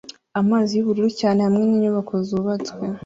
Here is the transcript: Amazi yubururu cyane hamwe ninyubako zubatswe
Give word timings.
Amazi 0.39 0.71
yubururu 0.73 1.09
cyane 1.21 1.39
hamwe 1.45 1.63
ninyubako 1.65 2.13
zubatswe 2.27 2.83